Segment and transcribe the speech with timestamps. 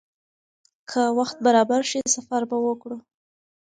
[0.89, 2.97] که وخت برابر شي، سفر به وکړو.